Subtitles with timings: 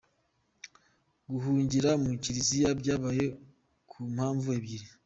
[1.31, 3.25] Guhungira mu Kiliziya, byabaye
[3.89, 4.87] ku mpamvu ebyiri.